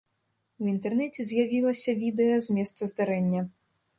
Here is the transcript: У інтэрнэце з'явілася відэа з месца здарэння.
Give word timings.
У 0.63 0.69
інтэрнэце 0.71 1.25
з'явілася 1.27 1.95
відэа 2.01 2.39
з 2.45 2.57
месца 2.61 2.91
здарэння. 2.95 3.41